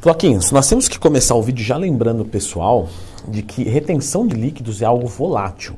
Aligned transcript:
Floquinhos, 0.00 0.50
nós 0.50 0.66
temos 0.66 0.88
que 0.88 0.98
começar 0.98 1.34
o 1.34 1.42
vídeo 1.42 1.62
já 1.62 1.76
lembrando 1.76 2.22
o 2.22 2.24
pessoal 2.24 2.88
de 3.28 3.42
que 3.42 3.64
retenção 3.64 4.26
de 4.26 4.34
líquidos 4.34 4.80
é 4.80 4.86
algo 4.86 5.06
volátil. 5.06 5.74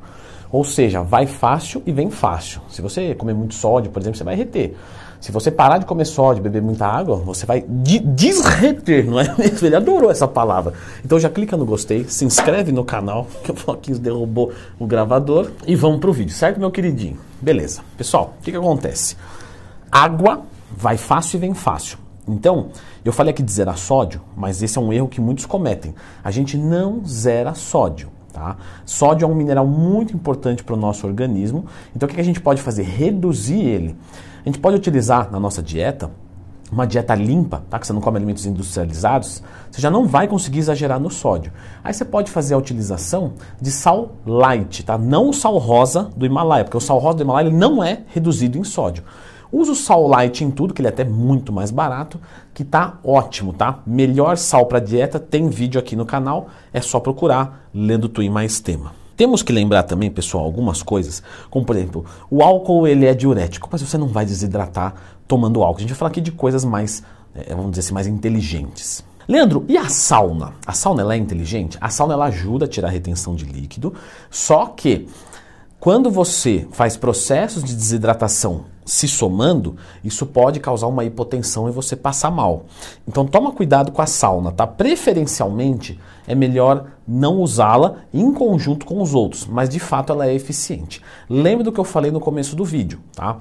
Ou 0.49 0.63
seja, 0.63 1.03
vai 1.03 1.27
fácil 1.27 1.83
e 1.85 1.91
vem 1.91 2.09
fácil. 2.09 2.61
Se 2.69 2.81
você 2.81 3.17
comer 3.17 3.35
muito 3.35 3.53
sódio, 3.53 3.91
por 3.91 4.01
exemplo, 4.01 4.17
você 4.17 4.23
vai 4.23 4.37
reter. 4.37 4.77
Se 5.21 5.33
você 5.33 5.51
parar 5.51 5.79
de 5.79 5.87
comer 5.87 6.05
sódio, 6.05 6.41
beber 6.41 6.63
muita 6.63 6.87
água, 6.87 7.17
você 7.17 7.45
vai 7.45 7.65
de 7.67 7.99
desreter, 7.99 9.05
não 9.11 9.19
é 9.19 9.35
mesmo? 9.37 9.67
Ele 9.67 9.75
adorou 9.75 10.09
essa 10.09 10.29
palavra. 10.29 10.73
Então 11.05 11.19
já 11.19 11.29
clica 11.29 11.57
no 11.57 11.67
gostei, 11.67 12.05
se 12.05 12.25
inscreve 12.25 12.71
no 12.71 12.85
canal, 12.85 13.27
que 13.43 13.51
o 13.51 13.57
Floquinhos 13.57 13.99
derrubou 13.99 14.53
o 14.79 14.87
gravador, 14.87 15.51
e 15.67 15.75
vamos 15.75 15.99
pro 15.99 16.13
vídeo, 16.13 16.33
certo, 16.33 16.61
meu 16.61 16.71
queridinho? 16.71 17.19
Beleza. 17.41 17.81
Pessoal, 17.97 18.37
o 18.39 18.43
que, 18.45 18.53
que 18.53 18.57
acontece? 18.57 19.17
Água 19.91 20.43
vai 20.71 20.97
fácil 20.97 21.39
e 21.39 21.41
vem 21.41 21.55
fácil. 21.55 21.99
Então, 22.27 22.69
eu 23.05 23.13
falei 23.13 23.33
aqui 23.33 23.43
de 23.43 23.53
zerar 23.53 23.77
sódio, 23.77 24.21
mas 24.37 24.63
esse 24.63 24.79
é 24.79 24.81
um 24.81 24.93
erro 24.93 25.09
que 25.09 25.21
muitos 25.21 25.45
cometem. 25.45 25.95
A 26.23 26.31
gente 26.31 26.57
não 26.57 27.05
zera 27.05 27.55
sódio. 27.55 28.11
Tá? 28.33 28.57
Sódio 28.87 29.27
é 29.27 29.29
um 29.29 29.35
mineral 29.35 29.67
muito 29.67 30.15
importante 30.15 30.65
para 30.65 30.75
o 30.75 30.79
nosso 30.79 31.07
organismo. 31.07 31.67
Então, 31.95 32.09
o 32.09 32.13
que 32.13 32.21
a 32.21 32.25
gente 32.25 32.41
pode 32.41 32.63
fazer? 32.63 32.83
Reduzir 32.83 33.61
ele. 33.61 33.97
A 34.43 34.49
gente 34.49 34.59
pode 34.59 34.77
utilizar 34.77 35.31
na 35.31 35.39
nossa 35.39 35.63
dieta 35.63 36.11
uma 36.73 36.87
dieta 36.87 37.15
limpa, 37.15 37.63
tá? 37.69 37.79
que 37.79 37.87
você 37.87 37.93
não 37.93 38.01
come 38.01 38.17
alimentos 38.17 38.47
industrializados, 38.47 39.43
você 39.71 39.81
já 39.81 39.91
não 39.91 40.07
vai 40.07 40.27
conseguir 40.27 40.61
exagerar 40.61 40.99
no 40.99 41.11
sódio. 41.11 41.53
Aí 41.85 41.93
você 41.93 42.03
pode 42.03 42.31
fazer 42.31 42.55
a 42.55 42.59
utilização 42.59 43.35
de 43.61 43.71
sal 43.71 44.13
light, 44.25 44.83
tá? 44.83 44.97
não 44.97 45.29
o 45.29 45.35
sal 45.35 45.59
rosa 45.59 46.11
do 46.17 46.25
Himalaia, 46.25 46.65
porque 46.65 46.77
o 46.77 46.81
sal 46.81 46.99
rosa 46.99 47.19
do 47.19 47.25
Himalaia 47.25 47.49
ele 47.49 47.57
não 47.57 47.85
é 47.85 48.01
reduzido 48.07 48.57
em 48.57 48.65
sódio. 48.65 49.05
Usa 49.53 49.73
o 49.73 49.77
sal 49.77 50.09
light 50.09 50.43
em 50.43 50.51
tudo, 50.51 50.73
que 50.73 50.81
ele 50.81 50.89
é 50.89 50.91
até 50.91 51.05
muito 51.05 51.53
mais 51.53 51.71
barato, 51.71 52.19
que 52.55 52.65
tá 52.65 52.99
ótimo, 53.05 53.53
tá? 53.53 53.81
Melhor 53.87 54.39
sal 54.39 54.65
para 54.65 54.79
dieta, 54.79 55.21
tem 55.21 55.51
vídeo 55.51 55.79
aqui 55.79 55.95
no 55.95 56.07
canal, 56.07 56.49
é 56.73 56.81
só 56.81 56.99
procurar 56.99 57.69
lendo 57.75 58.09
Twin 58.09 58.31
mais 58.31 58.61
tema. 58.61 58.95
Temos 59.15 59.43
que 59.43 59.53
lembrar 59.53 59.83
também, 59.83 60.11
pessoal, 60.11 60.43
algumas 60.43 60.83
coisas, 60.83 61.23
como 61.51 61.67
por 61.67 61.77
exemplo, 61.77 62.05
o 62.31 62.43
álcool 62.43 62.87
ele 62.87 63.05
é 63.05 63.15
diurético, 63.15 63.69
mas 63.71 63.83
você 63.83 63.99
não 63.99 64.09
vai 64.09 64.25
desidratar 64.25 64.95
tomando 65.29 65.63
álcool. 65.63 65.79
A 65.79 65.81
gente 65.81 65.91
vai 65.91 65.99
falar 65.99 66.11
aqui 66.11 66.23
de 66.23 66.33
coisas 66.33 66.65
mais, 66.65 67.03
é, 67.35 67.55
vamos 67.55 67.73
dizer 67.73 67.81
assim, 67.81 67.95
mais 67.95 68.07
inteligentes. 68.07 69.05
Leandro, 69.29 69.65
e 69.69 69.77
a 69.77 69.89
sauna? 69.89 70.55
A 70.67 70.73
sauna 70.73 71.03
ela 71.03 71.15
é 71.15 71.17
inteligente? 71.17 71.79
A 71.81 71.91
sauna 71.91 72.15
ela 72.15 72.25
ajuda 72.25 72.65
a 72.65 72.69
tirar 72.69 72.89
a 72.89 72.91
retenção 72.91 73.35
de 73.35 73.45
líquido, 73.45 73.95
só 74.31 74.67
que 74.67 75.09
quando 75.83 76.13
você 76.13 76.69
faz 76.71 76.97
processos 76.97 77.65
de 77.65 77.75
desidratação 77.75 78.67
se 78.87 79.09
somando, 79.09 79.77
isso 80.05 80.25
pode 80.25 80.61
causar 80.61 80.87
uma 80.87 81.05
hipotensão 81.05 81.69
e 81.69 81.73
você 81.73 81.97
passar 81.97 82.31
mal. 82.31 82.67
Então 83.05 83.27
toma 83.27 83.51
cuidado 83.51 83.91
com 83.91 84.01
a 84.01 84.07
sauna, 84.07 84.53
tá? 84.53 84.65
Preferencialmente 84.65 85.99
é 86.25 86.37
melhor 86.37 86.87
não 87.07 87.41
usá-la 87.41 87.97
em 88.15 88.33
conjunto 88.33 88.87
com 88.87 89.03
os 89.03 89.13
outros, 89.13 89.45
mas 89.45 89.69
de 89.69 89.81
fato 89.81 90.13
ela 90.13 90.29
é 90.29 90.33
eficiente. 90.33 91.03
Lembre 91.29 91.65
do 91.65 91.73
que 91.73 91.81
eu 91.81 91.85
falei 91.85 92.13
no 92.13 92.21
começo 92.21 92.55
do 92.55 92.65
vídeo, 92.65 93.01
tá? 93.13 93.39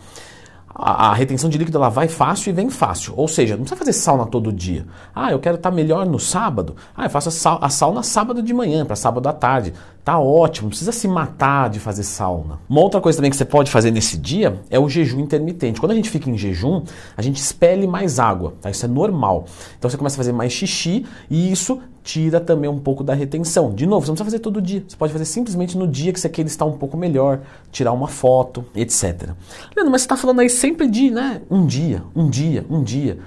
A, 0.84 1.10
a, 1.10 1.14
retenção 1.14 1.48
de 1.48 1.60
líquido 1.60 1.78
ela 1.78 1.90
vai 1.90 2.08
fácil 2.08 2.50
e 2.50 2.54
vem 2.54 2.70
fácil. 2.70 3.14
Ou 3.16 3.28
seja, 3.28 3.56
não 3.56 3.62
precisa 3.64 3.78
fazer 3.78 3.94
sauna 3.94 4.26
todo 4.26 4.52
dia. 4.52 4.88
Ah, 5.14 5.32
eu 5.32 5.40
quero 5.40 5.56
estar 5.56 5.70
melhor 5.70 6.08
no 6.08 6.20
sábado. 6.20 6.76
Ah, 6.98 7.06
eu 7.06 7.10
faço 7.10 7.30
a, 7.62 7.70
sauna 7.70 8.02
sábado 8.02 8.42
de 8.42 8.52
manhã, 8.52 8.84
para 8.84 8.96
sábado 8.96 9.30
à 9.30 9.34
tarde. 9.34 9.74
Tá 10.04 10.18
ótimo, 10.18 10.66
não 10.66 10.70
precisa 10.70 10.92
se 10.92 11.08
matar 11.08 11.70
de 11.70 11.80
fazer 11.80 12.02
sauna. 12.02 12.60
Uma 12.68 12.82
outra 12.82 13.00
coisa 13.00 13.20
também 13.20 13.30
que 13.30 13.38
você 13.38 13.46
pode 13.46 13.70
fazer 13.70 13.92
nesse 13.92 14.18
dia 14.18 14.60
é 14.72 14.80
o 14.80 14.90
jejum 14.90 15.20
intermitente. 15.20 15.80
Quando 15.80 15.92
a 15.92 15.96
gente 15.96 16.10
fica 16.10 16.28
em 16.28 16.36
jejum, 16.36 16.84
a 17.16 17.22
gente 17.22 17.38
expele 17.38 17.86
mais 17.86 18.18
água, 18.18 18.56
tá? 18.60 18.72
Isso 18.72 18.84
é 18.84 18.90
normal. 18.90 19.46
Então 19.78 19.88
você 19.90 19.98
começa 19.98 20.16
a 20.16 20.18
fazer 20.18 20.32
mais 20.32 20.52
xixi 20.52 21.06
e 21.30 21.52
isso 21.52 21.80
tira 22.04 22.40
também 22.40 22.70
um 22.70 22.80
pouco 22.80 23.04
da 23.04 23.14
retenção. 23.14 23.74
De 23.74 23.86
novo, 23.86 24.06
você 24.06 24.12
não 24.12 24.16
precisa 24.16 24.32
fazer 24.32 24.40
todo 24.40 24.62
dia. 24.62 24.84
Você 24.88 24.96
pode 24.96 25.14
fazer 25.14 25.26
simplesmente 25.26 25.78
no 25.78 25.88
dia 25.88 26.12
que 26.12 26.20
você 26.20 26.30
quer 26.30 26.46
estar 26.46 26.66
um 26.66 26.78
pouco 26.78 26.98
melhor, 26.98 27.42
tirar 27.72 27.92
uma 27.92 28.08
foto, 28.08 28.66
etc. 28.76 29.30
Leandro, 29.76 29.92
mas 29.92 30.02
você 30.02 30.06
está 30.06 30.18
falando 30.18 30.40
aí 30.40 30.50
sempre 30.50 30.90
de, 30.90 31.12
né, 31.12 31.42
um 31.50 31.66
dia, 31.66 32.04
um 32.16 32.30
dia, 32.30 32.66
um 32.70 32.84
dia. 32.84 33.18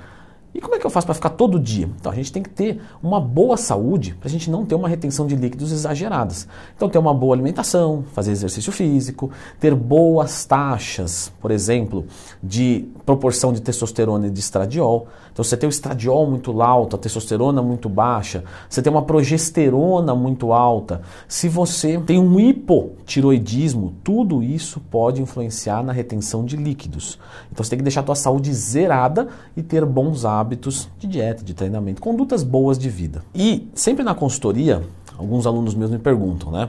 E 0.55 0.61
como 0.61 0.77
é 0.77 0.79
que 0.79 0.87
eu 0.87 0.91
faço 0.91 1.05
para 1.05 1.15
ficar 1.15 1.31
todo 1.31 1.59
dia? 1.59 1.91
Então 1.99 2.13
a 2.13 2.15
gente 2.15 2.31
tem 2.31 2.41
que 2.41 2.49
ter 2.49 2.81
uma 3.03 3.21
boa 3.21 3.57
saúde 3.57 4.15
para 4.15 4.29
a 4.29 4.31
gente 4.31 4.49
não 4.49 4.65
ter 4.65 4.77
uma 4.77 4.89
retenção 4.89 5.27
de 5.27 5.35
líquidos 5.35 5.73
exageradas. 5.73 6.47
Então 6.77 6.89
ter 6.89 6.97
uma 6.97 7.13
boa 7.13 7.35
alimentação, 7.35 8.05
fazer 8.13 8.31
exercício 8.31 8.71
físico, 8.71 9.33
ter 9.59 9.75
boas 9.75 10.45
taxas, 10.45 11.33
por 11.41 11.51
exemplo, 11.51 12.07
de 12.41 12.87
proporção 13.05 13.53
de 13.53 13.61
testosterona 13.61 14.29
e 14.29 14.31
de 14.31 14.39
estradiol. 14.39 15.09
Então 15.33 15.43
você 15.43 15.57
tem 15.57 15.69
o 15.69 15.71
estradiol 15.71 16.31
muito 16.31 16.63
alto, 16.63 16.95
a 16.95 16.99
testosterona 17.01 17.61
muito 17.61 17.89
baixa, 17.89 18.45
você 18.71 18.81
tem 18.81 18.93
uma 18.93 19.03
progesterona 19.03 20.15
muito 20.15 20.53
alta. 20.53 21.03
Se 21.27 21.49
você 21.49 21.99
tem 21.99 22.21
um 22.21 22.39
hipotiroidismo, 22.39 23.95
tudo 24.05 24.41
isso 24.41 24.81
pode 24.89 25.21
influenciar 25.21 25.83
na 25.83 25.93
retenção 25.93 26.45
de 26.45 26.57
líquidos. 26.57 27.19
Então 27.51 27.65
você 27.65 27.71
tem 27.71 27.79
que 27.79 27.83
deixar 27.83 28.03
a 28.03 28.05
tua 28.05 28.15
saúde 28.15 28.55
zerada 28.55 29.27
e 29.57 29.63
ter 29.63 29.85
bons 29.85 30.25
hábitos 30.25 30.44
hábitos 30.45 30.91
de 30.99 31.07
dieta, 31.07 31.43
de 31.43 31.55
treinamento, 31.55 32.03
condutas 32.03 32.43
boas 32.43 32.79
de 32.79 32.91
vida. 32.91 33.25
E 33.35 33.69
sempre 33.75 34.05
na 34.05 34.15
consultoria, 34.15 34.87
alguns 35.17 35.47
alunos 35.47 35.75
meus 35.75 35.91
me 35.91 35.99
perguntam, 35.99 36.53
né? 36.53 36.69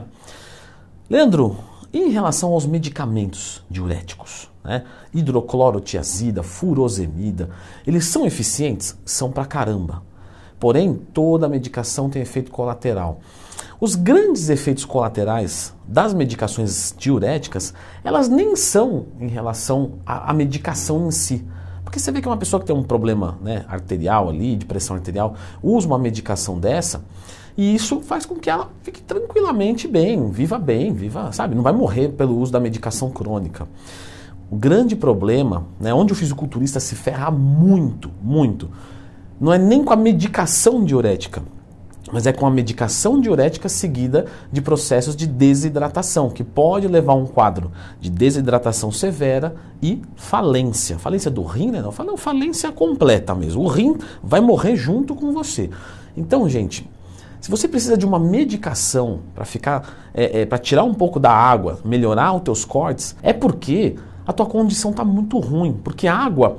Leandro, 1.10 1.56
em 1.92 2.08
relação 2.10 2.52
aos 2.52 2.64
medicamentos 2.66 3.62
diuréticos, 3.70 4.50
né? 4.64 4.84
hidroclorotiazida, 5.14 6.42
furosemida, 6.42 7.50
eles 7.86 8.06
são 8.06 8.26
eficientes? 8.26 8.96
São 9.04 9.30
pra 9.30 9.44
caramba. 9.44 10.02
Porém, 10.58 10.94
toda 11.12 11.48
medicação 11.48 12.08
tem 12.08 12.22
efeito 12.22 12.50
colateral. 12.50 13.20
Os 13.78 13.94
grandes 13.94 14.48
efeitos 14.48 14.86
colaterais 14.86 15.74
das 15.86 16.14
medicações 16.14 16.94
diuréticas, 16.98 17.74
elas 18.02 18.26
nem 18.26 18.56
são 18.56 19.06
em 19.20 19.28
relação 19.28 19.98
à, 20.04 20.30
à 20.30 20.34
medicação 20.34 21.06
em 21.06 21.10
si, 21.10 21.46
porque 21.86 22.00
você 22.00 22.10
vê 22.10 22.20
que 22.20 22.26
uma 22.26 22.36
pessoa 22.36 22.58
que 22.58 22.66
tem 22.66 22.74
um 22.74 22.82
problema 22.82 23.38
né, 23.40 23.64
arterial 23.68 24.28
ali, 24.28 24.56
de 24.56 24.66
pressão 24.66 24.96
arterial, 24.96 25.36
usa 25.62 25.86
uma 25.86 25.96
medicação 25.96 26.58
dessa, 26.58 27.04
e 27.56 27.76
isso 27.76 28.00
faz 28.00 28.26
com 28.26 28.34
que 28.34 28.50
ela 28.50 28.68
fique 28.82 29.00
tranquilamente 29.00 29.86
bem, 29.86 30.28
viva 30.28 30.58
bem, 30.58 30.92
viva, 30.92 31.30
sabe, 31.30 31.54
não 31.54 31.62
vai 31.62 31.72
morrer 31.72 32.08
pelo 32.08 32.36
uso 32.40 32.50
da 32.50 32.58
medicação 32.58 33.08
crônica. 33.08 33.68
O 34.50 34.56
grande 34.56 34.96
problema, 34.96 35.64
né, 35.78 35.94
onde 35.94 36.12
o 36.12 36.16
fisiculturista 36.16 36.80
se 36.80 36.96
ferra 36.96 37.30
muito, 37.30 38.10
muito, 38.20 38.68
não 39.40 39.52
é 39.52 39.58
nem 39.58 39.84
com 39.84 39.92
a 39.92 39.96
medicação 39.96 40.84
diurética, 40.84 41.40
mas 42.12 42.26
é 42.26 42.32
com 42.32 42.46
a 42.46 42.50
medicação 42.50 43.20
diurética 43.20 43.68
seguida 43.68 44.26
de 44.50 44.60
processos 44.60 45.16
de 45.16 45.26
desidratação, 45.26 46.30
que 46.30 46.44
pode 46.44 46.86
levar 46.86 47.12
a 47.12 47.16
um 47.16 47.26
quadro 47.26 47.72
de 48.00 48.10
desidratação 48.10 48.92
severa 48.92 49.54
e 49.82 50.00
falência. 50.14 50.98
Falência 50.98 51.30
do 51.30 51.42
rim, 51.42 51.70
né? 51.70 51.82
Não, 51.82 52.16
falência 52.16 52.70
completa 52.70 53.34
mesmo. 53.34 53.62
O 53.62 53.68
rim 53.68 53.96
vai 54.22 54.40
morrer 54.40 54.76
junto 54.76 55.14
com 55.14 55.32
você. 55.32 55.70
Então, 56.16 56.48
gente, 56.48 56.88
se 57.40 57.50
você 57.50 57.68
precisa 57.68 57.96
de 57.96 58.06
uma 58.06 58.18
medicação 58.18 59.20
para 59.34 59.44
ficar, 59.44 60.10
é, 60.14 60.42
é, 60.42 60.46
para 60.46 60.58
tirar 60.58 60.84
um 60.84 60.94
pouco 60.94 61.20
da 61.20 61.30
água, 61.30 61.80
melhorar 61.84 62.32
os 62.34 62.42
teus 62.42 62.64
cortes, 62.64 63.16
é 63.22 63.32
porque 63.32 63.96
a 64.26 64.32
tua 64.32 64.46
condição 64.46 64.90
está 64.90 65.04
muito 65.04 65.38
ruim, 65.38 65.72
porque 65.72 66.06
a 66.06 66.16
água 66.16 66.56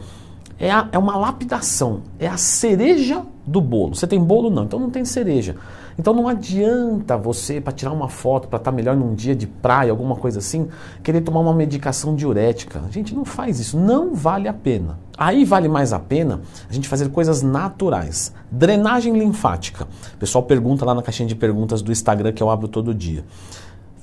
é, 0.60 0.72
a, 0.72 0.88
é 0.92 0.98
uma 0.98 1.18
lapidação, 1.18 2.02
é 2.20 2.28
a 2.28 2.38
cereja 2.38 3.26
do 3.48 3.62
bolo. 3.62 3.96
Você 3.96 4.06
tem 4.06 4.22
bolo? 4.22 4.50
Não, 4.50 4.66
então 4.66 4.78
não 4.78 4.90
tem 4.90 5.06
cereja. 5.06 5.56
Então 5.98 6.14
não 6.14 6.28
adianta 6.28 7.18
você, 7.18 7.60
para 7.62 7.74
tirar 7.74 7.92
uma 7.92 8.10
foto, 8.10 8.48
para 8.48 8.58
estar 8.58 8.72
tá 8.72 8.76
melhor 8.76 8.96
num 8.96 9.16
dia 9.16 9.34
de 9.34 9.48
praia, 9.48 9.90
alguma 9.90 10.16
coisa 10.16 10.40
assim, 10.40 10.68
querer 11.02 11.22
tomar 11.22 11.40
uma 11.40 11.54
medicação 11.54 12.14
diurética. 12.14 12.84
Gente, 12.92 13.16
não 13.16 13.24
faz 13.26 13.60
isso, 13.60 13.78
não 13.80 14.14
vale 14.14 14.48
a 14.48 14.54
pena. 14.54 15.00
Aí 15.18 15.44
vale 15.46 15.68
mais 15.68 15.94
a 15.94 16.00
pena 16.00 16.42
a 16.70 16.74
gente 16.74 16.88
fazer 16.88 17.10
coisas 17.10 17.42
naturais. 17.42 18.32
Drenagem 18.52 19.18
linfática. 19.18 19.88
O 20.14 20.18
pessoal 20.18 20.44
pergunta 20.44 20.86
lá 20.86 20.94
na 20.94 21.02
caixinha 21.02 21.28
de 21.28 21.36
perguntas 21.36 21.82
do 21.82 21.92
Instagram 21.92 22.34
que 22.34 22.44
eu 22.44 22.50
abro 22.50 22.68
todo 22.68 22.94
dia. 22.94 23.24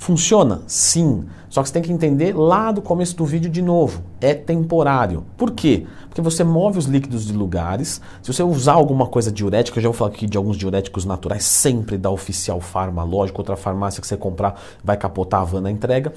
Funciona? 0.04 0.60
Sim. 0.66 1.24
Só 1.48 1.62
que 1.62 1.68
você 1.68 1.72
tem 1.72 1.82
que 1.82 1.90
entender 1.90 2.36
lá 2.36 2.70
do 2.70 2.82
começo 2.82 3.16
do 3.16 3.24
vídeo 3.24 3.48
de 3.50 3.62
novo. 3.62 4.02
É 4.20 4.34
temporário. 4.34 5.24
Por 5.34 5.52
quê? 5.52 5.86
Porque 6.10 6.20
você 6.20 6.44
move 6.44 6.78
os 6.78 6.84
líquidos 6.84 7.26
de 7.26 7.32
lugares. 7.32 8.02
Se 8.22 8.30
você 8.30 8.42
usar 8.42 8.74
alguma 8.74 9.06
coisa 9.06 9.32
diurética, 9.32 9.78
eu 9.78 9.82
já 9.82 9.88
vou 9.88 9.96
falar 9.96 10.10
aqui 10.10 10.26
de 10.26 10.36
alguns 10.36 10.58
diuréticos 10.58 11.06
naturais, 11.06 11.42
sempre 11.44 11.96
da 11.96 12.10
Oficial 12.10 12.60
Farma, 12.60 13.02
lógico, 13.02 13.40
outra 13.40 13.56
farmácia 13.56 13.98
que 13.98 14.06
você 14.06 14.14
comprar 14.14 14.60
vai 14.84 14.98
capotar 14.98 15.40
a 15.40 15.44
van 15.44 15.62
na 15.62 15.70
entrega. 15.70 16.12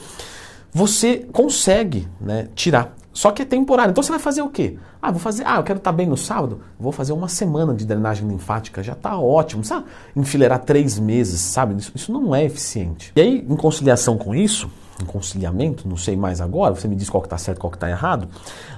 Você 0.74 1.26
consegue 1.32 2.10
né, 2.20 2.50
tirar 2.56 2.94
só 3.18 3.32
que 3.32 3.42
é 3.42 3.46
temporário. 3.46 3.90
Então 3.90 4.04
você 4.04 4.12
vai 4.12 4.20
fazer 4.20 4.44
o 4.44 4.50
quê? 4.50 4.78
Ah, 5.02 5.10
vou 5.10 5.20
fazer. 5.20 5.42
Ah, 5.44 5.56
eu 5.56 5.64
quero 5.64 5.80
estar 5.80 5.92
bem 5.92 6.06
no 6.06 6.16
sábado. 6.16 6.62
Vou 6.80 6.92
fazer 6.92 7.14
uma 7.14 7.28
semana 7.28 7.74
de 7.74 7.84
drenagem 7.84 8.28
linfática. 8.28 8.84
Já 8.84 8.94
está 8.94 9.18
ótimo. 9.18 9.64
Sabe? 9.64 9.88
Enfileirar 10.16 10.60
três 10.60 11.00
meses, 11.00 11.42
sabe? 11.42 11.74
Isso, 11.74 11.92
isso 11.96 12.12
não 12.12 12.36
é 12.36 12.46
eficiente. 12.46 13.12
E 13.16 13.20
aí, 13.20 13.44
em 13.50 13.56
conciliação 13.56 14.20
com 14.20 14.36
isso, 14.36 14.70
conciliamento, 15.06 15.88
não 15.88 15.98
sei 15.98 16.16
mais 16.16 16.42
agora, 16.42 16.74
você 16.74 16.88
me 16.88 16.96
diz 16.96 17.10
qual 17.10 17.22
que 17.22 17.28
está 17.28 17.38
certo, 17.38 17.60
qual 17.60 17.72
que 17.72 17.78
está 17.78 17.90
errado, 17.90 18.28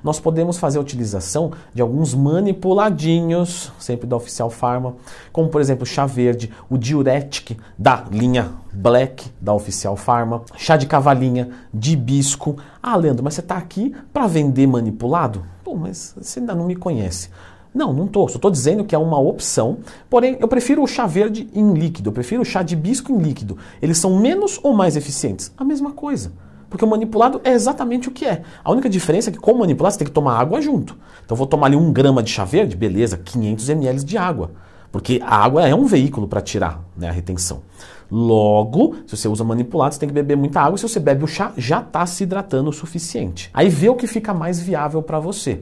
nós 0.04 0.20
podemos 0.20 0.58
fazer 0.58 0.78
a 0.78 0.82
utilização 0.82 1.52
de 1.74 1.82
alguns 1.82 2.14
manipuladinhos, 2.14 3.72
sempre 3.80 4.08
da 4.08 4.16
Oficial 4.16 4.50
Pharma, 4.50 4.96
como 5.32 5.50
por 5.50 5.62
exemplo 5.62 5.86
chá 5.86 6.06
verde, 6.06 6.52
o 6.70 6.78
diuretic 6.78 7.58
da 7.78 8.06
linha 8.12 8.52
Black 8.72 9.32
da 9.42 9.54
Oficial 9.54 9.96
Pharma, 9.96 10.44
chá 10.56 10.78
de 10.78 10.86
cavalinha, 10.86 11.50
de 11.74 11.94
hibisco. 11.94 12.58
Ah, 12.82 12.96
Leandro, 12.96 13.24
mas 13.24 13.34
você 13.34 13.42
está 13.42 13.58
aqui 13.58 13.96
para 14.14 14.28
vender 14.28 14.68
manipulado? 14.68 15.44
Pô, 15.64 15.76
mas 15.76 16.14
você 16.18 16.40
ainda 16.40 16.54
não 16.56 16.66
me 16.66 16.76
conhece. 16.76 17.30
Não, 17.74 17.94
não 17.94 18.06
estou. 18.06 18.28
Só 18.28 18.36
estou 18.36 18.50
dizendo 18.50 18.84
que 18.84 18.96
é 18.96 18.98
uma 18.98 19.20
opção. 19.20 19.80
Porém, 20.10 20.38
eu 20.40 20.48
prefiro 20.48 20.82
o 20.82 20.88
chá 20.88 21.06
verde 21.06 21.48
em 21.54 21.74
líquido. 21.74 22.10
Eu 22.10 22.14
prefiro 22.14 22.42
o 22.42 22.46
chá 22.46 22.64
de 22.64 22.74
hibisco 22.74 23.12
em 23.12 23.18
líquido. 23.18 23.58
Eles 23.82 23.98
são 23.98 24.20
menos 24.20 24.60
ou 24.64 24.74
mais 24.74 24.96
eficientes? 24.96 25.54
A 25.58 25.64
mesma 25.64 25.92
coisa. 25.92 26.34
Porque 26.70 26.86
o 26.86 26.88
manipulado 26.88 27.42
é 27.44 27.52
exatamente 27.52 28.08
o 28.08 28.12
que 28.12 28.26
é. 28.26 28.44
A 28.64 28.72
única 28.72 28.90
diferença 28.90 29.30
é 29.30 29.34
que, 29.34 29.40
com 29.40 29.52
o 29.52 29.60
manipulado, 29.60 29.94
você 29.94 30.00
tem 30.00 30.08
que 30.08 30.14
tomar 30.14 30.40
água 30.40 30.62
junto. 30.62 30.98
Então, 31.26 31.36
vou 31.36 31.48
tomar 31.48 31.68
ali 31.68 31.76
um 31.76 31.92
grama 31.92 32.22
de 32.22 32.32
chá 32.32 32.46
verde, 32.46 32.76
beleza, 32.76 33.18
500 33.18 33.70
ml 33.70 34.04
de 34.04 34.18
água. 34.18 34.52
Porque 34.92 35.22
a 35.24 35.36
água 35.36 35.68
é 35.68 35.74
um 35.74 35.86
veículo 35.86 36.28
para 36.28 36.42
tirar 36.42 36.84
né, 36.98 37.10
a 37.10 37.12
retenção. 37.12 37.62
Logo, 38.12 38.96
se 39.06 39.16
você 39.16 39.28
usa 39.28 39.44
manipulado, 39.44 39.94
você 39.94 40.00
tem 40.00 40.10
que 40.10 40.16
beber 40.16 40.36
muita 40.36 40.62
água. 40.62 40.78
Se 40.78 40.88
você 40.88 41.00
bebe 41.00 41.24
o 41.24 41.28
chá, 41.28 41.54
já 41.56 41.80
está 41.80 42.06
se 42.06 42.24
hidratando 42.24 42.70
o 42.70 42.74
suficiente. 42.74 43.52
Aí 43.54 43.70
vê 43.70 43.90
o 43.90 43.96
que 43.96 44.08
fica 44.08 44.34
mais 44.34 44.60
viável 44.60 45.02
para 45.04 45.20
você. 45.20 45.62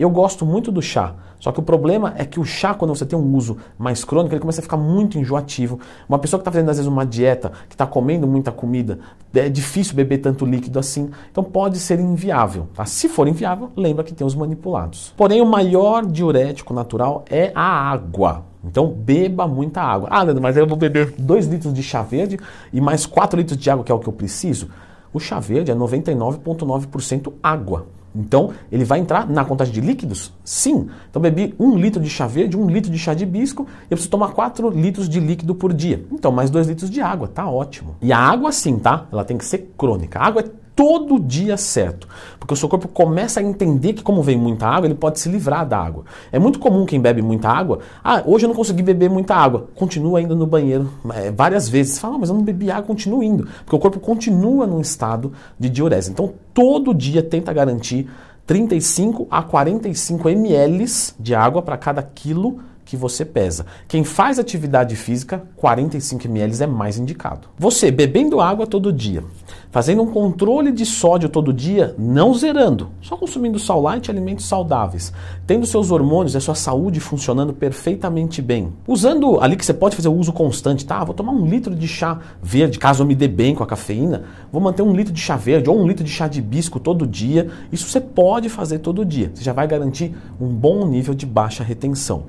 Eu 0.00 0.08
gosto 0.08 0.46
muito 0.46 0.72
do 0.72 0.80
chá, 0.80 1.14
só 1.38 1.52
que 1.52 1.60
o 1.60 1.62
problema 1.62 2.14
é 2.16 2.24
que 2.24 2.40
o 2.40 2.44
chá, 2.44 2.72
quando 2.72 2.94
você 2.94 3.04
tem 3.04 3.18
um 3.18 3.36
uso 3.36 3.58
mais 3.78 4.02
crônico, 4.02 4.34
ele 4.34 4.40
começa 4.40 4.60
a 4.60 4.62
ficar 4.62 4.78
muito 4.78 5.18
enjoativo. 5.18 5.78
Uma 6.08 6.18
pessoa 6.18 6.38
que 6.38 6.40
está 6.40 6.50
fazendo, 6.50 6.70
às 6.70 6.78
vezes, 6.78 6.90
uma 6.90 7.04
dieta, 7.04 7.52
que 7.68 7.74
está 7.74 7.86
comendo 7.86 8.26
muita 8.26 8.50
comida, 8.50 8.98
é 9.34 9.50
difícil 9.50 9.94
beber 9.94 10.16
tanto 10.16 10.46
líquido 10.46 10.78
assim. 10.78 11.10
Então 11.30 11.44
pode 11.44 11.78
ser 11.78 12.00
inviável. 12.00 12.66
Tá? 12.74 12.86
Se 12.86 13.10
for 13.10 13.28
inviável, 13.28 13.70
lembra 13.76 14.02
que 14.02 14.14
tem 14.14 14.26
os 14.26 14.34
manipulados. 14.34 15.12
Porém, 15.18 15.42
o 15.42 15.46
maior 15.46 16.06
diurético 16.06 16.72
natural 16.72 17.22
é 17.28 17.52
a 17.54 17.90
água. 17.90 18.46
Então 18.64 18.88
beba 18.88 19.46
muita 19.46 19.82
água. 19.82 20.08
Ah, 20.10 20.22
Leandro, 20.22 20.42
mas 20.42 20.56
eu 20.56 20.66
vou 20.66 20.78
beber 20.78 21.12
2 21.18 21.46
litros 21.46 21.74
de 21.74 21.82
chá 21.82 22.00
verde 22.00 22.40
e 22.72 22.80
mais 22.80 23.04
4 23.04 23.38
litros 23.38 23.58
de 23.58 23.68
água, 23.68 23.84
que 23.84 23.92
é 23.92 23.94
o 23.94 23.98
que 23.98 24.08
eu 24.08 24.14
preciso. 24.14 24.70
O 25.12 25.20
chá 25.20 25.38
verde 25.38 25.70
é 25.70 25.74
99,9% 25.74 27.34
água. 27.42 27.99
Então, 28.14 28.50
ele 28.70 28.84
vai 28.84 28.98
entrar 28.98 29.28
na 29.28 29.44
contagem 29.44 29.72
de 29.72 29.80
líquidos? 29.80 30.32
Sim. 30.44 30.88
Então, 31.08 31.22
bebi 31.22 31.54
um 31.58 31.76
litro 31.76 32.02
de 32.02 32.10
chá 32.10 32.26
verde, 32.26 32.56
um 32.56 32.68
litro 32.68 32.90
de 32.90 32.98
chá 32.98 33.14
de 33.14 33.24
hibisco, 33.24 33.66
eu 33.84 33.96
preciso 33.96 34.10
tomar 34.10 34.28
4 34.28 34.70
litros 34.70 35.08
de 35.08 35.20
líquido 35.20 35.54
por 35.54 35.72
dia. 35.72 36.04
Então, 36.10 36.32
mais 36.32 36.50
2 36.50 36.68
litros 36.68 36.90
de 36.90 37.00
água, 37.00 37.28
tá 37.28 37.48
ótimo. 37.48 37.96
E 38.02 38.12
a 38.12 38.18
água, 38.18 38.52
sim, 38.52 38.78
tá? 38.78 39.06
Ela 39.12 39.24
tem 39.24 39.38
que 39.38 39.44
ser 39.44 39.72
crônica. 39.76 40.18
A 40.18 40.26
água 40.26 40.42
é 40.42 40.44
todo 40.80 41.20
dia 41.20 41.58
certo. 41.58 42.08
Porque 42.38 42.54
o 42.54 42.56
seu 42.56 42.66
corpo 42.66 42.88
começa 42.88 43.38
a 43.38 43.42
entender 43.42 43.92
que, 43.92 44.02
como 44.02 44.22
vem 44.22 44.38
muita 44.38 44.66
água, 44.66 44.86
ele 44.86 44.94
pode 44.94 45.20
se 45.20 45.28
livrar 45.28 45.68
da 45.68 45.76
água. 45.76 46.04
É 46.32 46.38
muito 46.38 46.58
comum 46.58 46.86
quem 46.86 46.98
bebe 46.98 47.20
muita 47.20 47.50
água. 47.50 47.80
Ah, 48.02 48.22
hoje 48.24 48.46
eu 48.46 48.48
não 48.48 48.54
consegui 48.54 48.82
beber 48.82 49.10
muita 49.10 49.34
água. 49.34 49.68
Continua 49.74 50.22
indo 50.22 50.34
no 50.34 50.46
banheiro 50.46 50.90
é, 51.12 51.30
várias 51.30 51.68
vezes. 51.68 51.98
Fala, 51.98 52.14
ah, 52.14 52.18
mas 52.20 52.30
eu 52.30 52.34
não 52.34 52.42
bebi 52.42 52.70
água, 52.70 52.84
continua 52.84 53.22
indo. 53.22 53.46
Porque 53.62 53.76
o 53.76 53.78
corpo 53.78 54.00
continua 54.00 54.66
num 54.66 54.80
estado 54.80 55.34
de 55.58 55.68
diurese. 55.68 56.12
Então, 56.12 56.32
todo 56.54 56.94
dia 56.94 57.22
tenta 57.22 57.52
garantir 57.52 58.08
35 58.46 59.28
a 59.30 59.42
45 59.42 60.30
ml 60.30 60.86
de 61.20 61.34
água 61.34 61.60
para 61.60 61.76
cada 61.76 62.02
quilo 62.02 62.58
que 62.90 62.96
você 62.96 63.24
pesa. 63.24 63.66
Quem 63.86 64.02
faz 64.02 64.40
atividade 64.40 64.96
física, 64.96 65.44
45 65.54 66.26
ml 66.26 66.64
é 66.64 66.66
mais 66.66 66.98
indicado. 66.98 67.46
Você 67.56 67.88
bebendo 67.88 68.40
água 68.40 68.66
todo 68.66 68.92
dia, 68.92 69.22
fazendo 69.70 70.02
um 70.02 70.10
controle 70.10 70.72
de 70.72 70.84
sódio 70.84 71.28
todo 71.28 71.52
dia, 71.52 71.94
não 71.96 72.34
zerando, 72.34 72.90
só 73.00 73.16
consumindo 73.16 73.60
sal 73.60 73.80
light 73.80 74.10
alimentos 74.10 74.46
saudáveis, 74.46 75.12
tendo 75.46 75.66
seus 75.66 75.92
hormônios 75.92 76.34
e 76.34 76.38
a 76.38 76.40
sua 76.40 76.56
saúde 76.56 76.98
funcionando 76.98 77.52
perfeitamente 77.52 78.42
bem. 78.42 78.72
Usando 78.88 79.40
ali 79.40 79.54
que 79.54 79.64
você 79.64 79.72
pode 79.72 79.94
fazer 79.94 80.08
o 80.08 80.14
uso 80.14 80.32
constante, 80.32 80.84
tá? 80.84 81.04
Vou 81.04 81.14
tomar 81.14 81.30
um 81.30 81.46
litro 81.46 81.72
de 81.72 81.86
chá 81.86 82.18
verde, 82.42 82.76
caso 82.76 83.04
eu 83.04 83.06
me 83.06 83.14
dê 83.14 83.28
bem 83.28 83.54
com 83.54 83.62
a 83.62 83.66
cafeína, 83.68 84.24
vou 84.50 84.60
manter 84.60 84.82
um 84.82 84.92
litro 84.92 85.12
de 85.12 85.20
chá 85.20 85.36
verde 85.36 85.70
ou 85.70 85.80
um 85.80 85.86
litro 85.86 86.02
de 86.02 86.10
chá 86.10 86.26
de 86.26 86.40
hibisco 86.40 86.80
todo 86.80 87.06
dia. 87.06 87.48
Isso 87.70 87.86
você 87.86 88.00
pode 88.00 88.48
fazer 88.48 88.80
todo 88.80 89.04
dia. 89.04 89.30
Você 89.32 89.44
já 89.44 89.52
vai 89.52 89.68
garantir 89.68 90.12
um 90.40 90.48
bom 90.48 90.84
nível 90.88 91.14
de 91.14 91.24
baixa 91.24 91.62
retenção. 91.62 92.24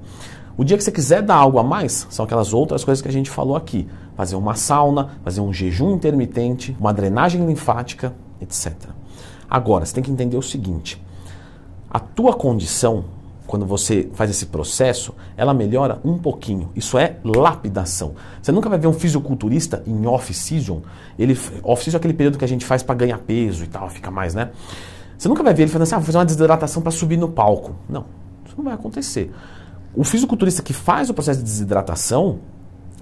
O 0.62 0.64
dia 0.64 0.78
que 0.78 0.84
você 0.84 0.92
quiser 0.92 1.24
dar 1.24 1.38
algo 1.38 1.58
a 1.58 1.64
mais, 1.64 2.06
são 2.12 2.24
aquelas 2.24 2.54
outras 2.54 2.84
coisas 2.84 3.02
que 3.02 3.08
a 3.08 3.12
gente 3.12 3.32
falou 3.32 3.56
aqui. 3.56 3.88
Fazer 4.16 4.36
uma 4.36 4.54
sauna, 4.54 5.10
fazer 5.24 5.42
um 5.42 5.52
jejum 5.52 5.96
intermitente, 5.96 6.78
uma 6.80 6.94
drenagem 6.94 7.44
linfática, 7.48 8.14
etc. 8.40 8.72
Agora, 9.50 9.84
você 9.84 9.96
tem 9.96 10.04
que 10.04 10.12
entender 10.12 10.38
o 10.38 10.42
seguinte: 10.44 11.04
a 11.90 12.00
tua 12.00 12.34
condição, 12.36 13.06
quando 13.48 13.66
você 13.66 14.08
faz 14.14 14.30
esse 14.30 14.46
processo, 14.46 15.16
ela 15.36 15.52
melhora 15.52 16.00
um 16.06 16.20
pouquinho. 16.20 16.70
Isso 16.76 16.96
é 16.96 17.18
lapidação. 17.26 18.14
Você 18.40 18.52
nunca 18.52 18.70
vai 18.70 18.78
ver 18.78 18.86
um 18.86 18.94
fisiculturista 18.94 19.82
em 19.88 20.06
off-season. 20.06 20.84
Ele, 21.18 21.36
off-season 21.64 21.98
é 21.98 22.00
aquele 22.00 22.14
período 22.14 22.38
que 22.38 22.46
a 22.46 22.48
gente 22.48 22.68
faz 22.68 22.84
para 22.84 22.94
ganhar 22.94 23.18
peso 23.18 23.64
e 23.64 23.68
tal, 23.68 23.90
fica 23.90 24.12
mais, 24.12 24.36
né? 24.36 24.52
Você 25.18 25.28
nunca 25.28 25.42
vai 25.42 25.56
ver 25.56 25.64
ele 25.64 25.72
falando 25.72 25.88
assim, 25.88 25.96
ah, 25.96 25.98
vou 25.98 26.06
fazer 26.06 26.20
uma 26.20 26.26
desidratação 26.26 26.84
para 26.84 26.92
subir 26.92 27.18
no 27.18 27.30
palco. 27.30 27.76
Não, 27.90 28.06
isso 28.46 28.54
não 28.56 28.64
vai 28.64 28.76
acontecer. 28.76 29.32
O 29.96 30.04
fisiculturista 30.04 30.62
que 30.62 30.74
faz 30.74 31.10
o 31.10 31.14
processo 31.14 31.40
de 31.40 31.46
desidratação, 31.46 32.40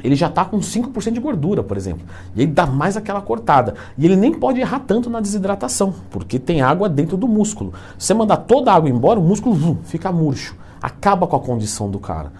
ele 0.04 0.16
já 0.16 0.28
está 0.28 0.46
com 0.46 0.60
5% 0.60 1.12
de 1.12 1.20
gordura, 1.20 1.62
por 1.62 1.78
exemplo. 1.78 2.06
E 2.36 2.42
ele 2.42 2.52
dá 2.52 2.66
mais 2.66 2.98
aquela 2.98 3.22
cortada. 3.22 3.76
E 3.98 4.06
ele 4.06 4.16
nem 4.16 4.34
pode 4.34 4.60
errar 4.60 4.80
tanto 4.80 5.10
na 5.10 5.20
desidratação, 5.20 5.94
porque 6.10 6.40
tem 6.40 6.62
água 6.62 6.90
dentro 6.90 7.18
do 7.18 7.28
músculo. 7.28 7.74
Se 7.98 8.08
você 8.08 8.14
mandar 8.14 8.38
toda 8.38 8.72
a 8.72 8.76
água 8.76 8.90
embora, 8.90 9.20
o 9.20 9.24
músculo 9.24 9.56
vum, 9.56 9.78
fica 9.84 10.12
murcho. 10.12 10.56
Acaba 10.82 11.28
com 11.28 11.36
a 11.36 11.40
condição 11.40 11.92
do 11.92 12.00
cara. 12.00 12.32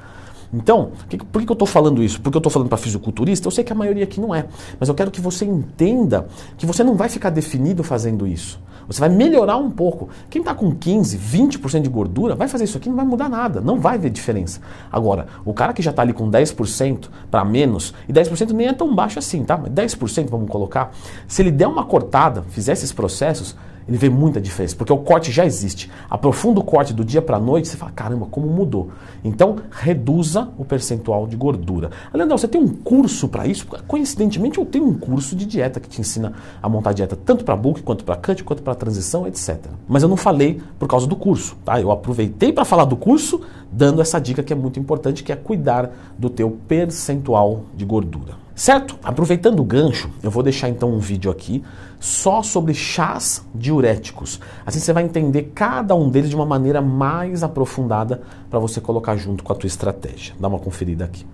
Então, 0.54 0.92
por 1.32 1.44
que 1.44 1.52
eu 1.52 1.54
estou 1.54 1.68
falando 1.68 2.02
isso? 2.04 2.20
Porque 2.22 2.36
eu 2.36 2.40
estou 2.40 2.52
falando 2.52 2.70
para 2.70 2.78
fisiculturista? 2.78 3.48
Eu 3.48 3.52
sei 3.52 3.64
que 3.64 3.72
a 3.72 3.76
maioria 3.76 4.04
aqui 4.04 4.20
não 4.20 4.34
é. 4.34 4.46
Mas 4.80 4.90
eu 4.90 4.96
quero 4.96 5.12
que 5.12 5.22
você 5.22 5.46
entenda 5.46 6.28
que 6.58 6.66
você 6.66 6.84
não 6.84 6.96
vai 6.96 7.08
ficar 7.10 7.30
definido 7.30 7.84
fazendo 7.84 8.26
isso. 8.26 8.60
Você 8.88 9.00
vai 9.00 9.10
melhorar 9.10 9.58
um 9.58 9.70
pouco. 9.70 10.10
Quem 10.32 10.42
está 10.42 10.56
com 10.56 10.74
15, 10.74 11.16
20% 11.16 11.82
de 11.82 11.90
gordura, 11.90 12.34
vai 12.34 12.48
fazer 12.48 12.64
isso 12.64 12.76
aqui, 12.76 12.90
não 12.90 12.96
vai 12.96 13.06
mudar 13.06 13.30
nada, 13.30 13.62
não 13.62 13.80
vai 13.80 14.00
ver 14.00 14.10
diferença. 14.10 14.60
Agora, 14.92 15.28
o 15.46 15.54
cara 15.54 15.74
que 15.74 15.82
já 15.84 15.92
está 15.92 16.02
ali 16.02 16.12
com 16.12 16.28
10% 16.28 17.08
para 17.30 17.46
menos, 17.46 17.94
e 18.08 18.14
10% 18.14 18.50
nem 18.52 18.68
é 18.68 18.74
tão 18.74 18.96
baixo 18.96 19.20
assim, 19.20 19.44
tá? 19.44 19.56
Mas 19.56 19.72
10% 19.72 20.28
vamos 20.28 20.50
colocar, 20.50 20.92
se 21.28 21.44
ele 21.44 21.52
der 21.52 21.68
uma 21.68 21.86
cortada, 21.86 22.42
fizer 22.50 22.74
esses 22.74 22.92
processos, 22.92 23.56
ele 23.90 23.98
vê 23.98 24.08
muita 24.08 24.40
diferença, 24.40 24.76
porque 24.76 24.94
o 24.94 25.00
corte 25.00 25.32
já 25.32 25.44
existe. 25.44 25.90
Aprofunda 26.08 26.60
o 26.60 26.64
corte 26.64 26.94
do 26.94 27.04
dia 27.04 27.24
para 27.24 27.38
a 27.38 27.40
noite, 27.40 27.68
você 27.68 27.76
fala, 27.76 27.92
caramba, 27.92 28.28
como 28.30 28.46
mudou. 28.46 28.92
Então, 29.24 29.56
reduza 29.72 30.48
o 30.60 30.64
percentual 30.64 31.26
de 31.26 31.36
gordura. 31.36 31.90
Leandro, 32.14 32.38
você 32.38 32.48
tem 32.48 32.62
um 32.62 32.68
curso 32.68 33.28
para 33.28 33.48
isso? 33.48 33.66
Coincidentemente, 33.88 34.60
eu 34.60 34.66
tenho 34.66 34.88
um 34.88 34.94
curso 34.94 35.36
de 35.36 35.44
dieta 35.44 35.80
que 35.80 35.90
te 35.90 36.00
ensina 36.00 36.34
a 36.62 36.70
montar 36.70 36.94
dieta 36.94 37.16
tanto 37.16 37.44
para 37.44 37.56
bulk, 37.56 37.82
quanto 37.82 38.04
para 38.04 38.16
cut, 38.16 38.44
quanto 38.44 38.62
para 38.62 38.76
transição, 38.76 39.26
etc. 39.26 39.58
Mas 39.88 40.04
eu 40.04 40.10
não 40.10 40.18
falei 40.18 40.62
por 40.78 40.88
causa 40.88 41.08
do 41.08 41.16
curso, 41.16 41.58
tá? 41.66 41.82
Eu 41.82 41.90
aproveitei 41.90 42.54
para 42.54 42.66
falar 42.66 42.86
do 42.86 42.96
curso, 42.96 43.42
dando 43.72 44.04
essa 44.04 44.22
dica 44.22 44.44
que 44.44 44.54
é 44.54 44.56
muito 44.56 44.80
importante, 44.80 45.24
que 45.24 45.32
é 45.32 45.36
cuidar 45.36 45.90
do 46.16 46.30
teu 46.30 46.52
percentual 46.68 47.64
de 47.76 47.86
gordura. 47.86 48.49
Certo? 48.60 49.00
Aproveitando 49.02 49.62
o 49.62 49.64
gancho, 49.64 50.10
eu 50.22 50.30
vou 50.30 50.44
deixar 50.44 50.68
então 50.68 50.92
um 50.92 51.00
vídeo 51.00 51.32
aqui 51.32 51.64
só 51.98 52.44
sobre 52.44 52.74
chás 52.74 53.42
diuréticos. 53.56 54.38
Assim 54.66 54.80
você 54.80 54.92
vai 54.92 55.04
entender 55.04 55.54
cada 55.56 55.96
um 55.96 56.10
deles 56.10 56.30
de 56.30 56.36
uma 56.36 56.46
maneira 56.46 56.82
mais 56.82 57.42
aprofundada 57.42 58.22
para 58.50 58.60
você 58.60 58.82
colocar 58.82 59.16
junto 59.16 59.46
com 59.46 59.54
a 59.54 59.56
tua 59.56 59.68
estratégia. 59.68 60.36
Dá 60.38 60.50
uma 60.50 60.60
conferida 60.60 61.06
aqui. 61.06 61.26